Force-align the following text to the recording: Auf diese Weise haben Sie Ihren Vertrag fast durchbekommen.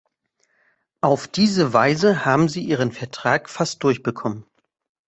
Auf 1.01 1.27
diese 1.27 1.73
Weise 1.73 2.25
haben 2.25 2.49
Sie 2.49 2.63
Ihren 2.63 2.91
Vertrag 2.91 3.47
fast 3.51 3.83
durchbekommen. 3.83 4.47